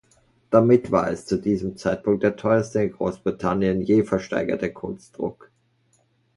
Damit 0.49 0.91
war 0.91 1.11
es 1.11 1.27
zu 1.27 1.37
diesem 1.37 1.77
Zeitpunkt 1.77 2.23
der 2.23 2.35
teuerste 2.35 2.81
in 2.81 2.91
Großbritannien 2.91 3.81
je 3.83 4.01
versteigerte 4.03 4.73
Kunstdruck. 4.73 5.51